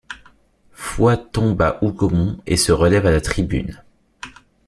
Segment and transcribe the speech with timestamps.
[0.73, 3.83] Foy tombe à Hougomont et se relève à la tribune.